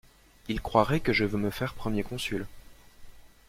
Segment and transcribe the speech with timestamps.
[0.47, 2.47] Ils croiraient que je veux me faire Premier Consul.